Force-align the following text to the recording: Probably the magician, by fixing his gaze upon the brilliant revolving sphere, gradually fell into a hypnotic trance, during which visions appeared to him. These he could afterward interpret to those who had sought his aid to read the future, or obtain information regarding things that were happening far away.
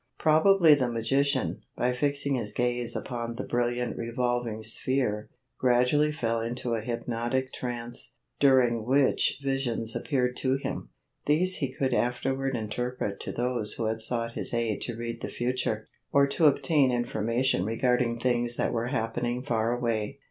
Probably 0.17 0.73
the 0.73 0.89
magician, 0.89 1.61
by 1.77 1.93
fixing 1.93 2.33
his 2.33 2.53
gaze 2.53 2.95
upon 2.95 3.35
the 3.35 3.43
brilliant 3.43 3.97
revolving 3.97 4.63
sphere, 4.63 5.29
gradually 5.59 6.11
fell 6.11 6.41
into 6.41 6.73
a 6.73 6.81
hypnotic 6.81 7.53
trance, 7.53 8.15
during 8.39 8.83
which 8.83 9.37
visions 9.43 9.95
appeared 9.95 10.35
to 10.37 10.55
him. 10.55 10.89
These 11.27 11.57
he 11.57 11.71
could 11.71 11.93
afterward 11.93 12.55
interpret 12.55 13.19
to 13.19 13.31
those 13.31 13.73
who 13.73 13.85
had 13.85 14.01
sought 14.01 14.33
his 14.33 14.55
aid 14.55 14.81
to 14.81 14.95
read 14.97 15.21
the 15.21 15.29
future, 15.29 15.87
or 16.11 16.27
obtain 16.39 16.91
information 16.91 17.63
regarding 17.63 18.19
things 18.19 18.55
that 18.55 18.73
were 18.73 18.87
happening 18.87 19.43
far 19.43 19.71
away. 19.71 20.19